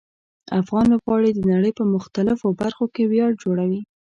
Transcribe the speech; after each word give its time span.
افغان 0.61 0.85
لوبغاړي 0.91 1.31
د 1.33 1.39
نړۍ 1.51 1.71
په 1.79 1.83
مختلفو 1.95 2.47
برخو 2.61 2.85
کې 2.93 3.03
ویاړ 3.11 3.31
جوړوي. 3.43 3.81